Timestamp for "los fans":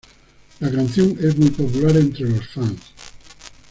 2.27-2.81